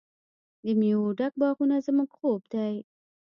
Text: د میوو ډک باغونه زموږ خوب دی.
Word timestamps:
د 0.63 0.65
میوو 0.79 1.15
ډک 1.17 1.33
باغونه 1.41 1.77
زموږ 1.85 2.09
خوب 2.17 2.41
دی. 2.53 2.73